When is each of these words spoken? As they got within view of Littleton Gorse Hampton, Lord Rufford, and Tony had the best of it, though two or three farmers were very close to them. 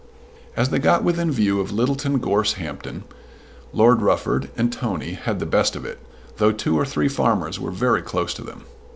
As 0.57 0.69
they 0.69 0.79
got 0.79 1.03
within 1.03 1.31
view 1.31 1.59
of 1.59 1.71
Littleton 1.71 2.17
Gorse 2.17 2.53
Hampton, 2.53 3.03
Lord 3.71 4.01
Rufford, 4.01 4.49
and 4.57 4.73
Tony 4.73 5.11
had 5.11 5.39
the 5.39 5.45
best 5.45 5.75
of 5.75 5.85
it, 5.85 5.99
though 6.37 6.51
two 6.51 6.75
or 6.75 6.85
three 6.85 7.07
farmers 7.07 7.59
were 7.59 7.69
very 7.69 8.01
close 8.01 8.33
to 8.33 8.43
them. 8.43 8.63